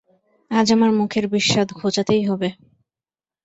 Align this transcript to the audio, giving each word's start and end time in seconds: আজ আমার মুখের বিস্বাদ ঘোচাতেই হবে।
আজ 0.51 0.67
আমার 0.71 0.91
মুখের 0.99 1.25
বিস্বাদ 1.33 1.67
ঘোচাতেই 1.79 2.23
হবে। 2.29 2.49